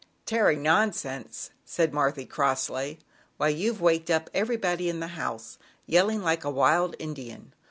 [0.25, 2.97] "Terry, nonsense," said Marthy crossly.
[3.37, 7.53] "Why, you've waked up every body in the house, yelling like a wild Indian.